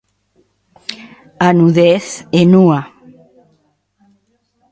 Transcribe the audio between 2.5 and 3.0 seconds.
nua.